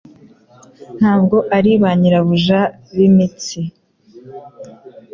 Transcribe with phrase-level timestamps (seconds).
[0.99, 2.59] Ntabwo ari ba nyirabuja
[2.95, 3.61] b'imitsi